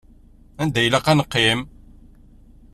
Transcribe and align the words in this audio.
Anda 0.61 0.81
ilaq 0.85 1.05
ad 1.11 1.15
neqqim? 1.17 1.61